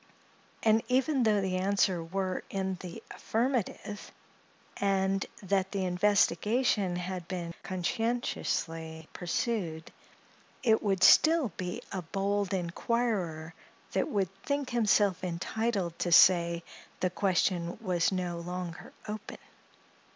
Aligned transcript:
and 0.63 0.81
even 0.87 1.21
though 1.21 1.41
the 1.41 1.57
answer 1.57 2.03
were 2.03 2.43
in 2.49 2.73
the 2.79 3.03
affirmative, 3.11 4.11
and 4.77 5.27
that 5.43 5.71
the 5.71 5.85
investigation 5.85 6.95
had 6.95 7.27
been 7.27 7.53
conscientiously 7.61 9.07
pursued, 9.13 9.91
it 10.63 10.81
would 10.81 11.01
be 11.01 11.05
still 11.05 11.51
a 11.91 12.01
bold 12.01 12.51
inquirer 12.51 13.53
that 13.91 14.09
would 14.09 14.33
think 14.41 14.71
himself 14.71 15.23
entitled 15.23 15.99
to 15.99 16.11
say, 16.11 16.63
the 17.01 17.11
question 17.11 17.77
was 17.79 18.11
no 18.11 18.39
longer 18.39 18.91
open. 19.07 19.37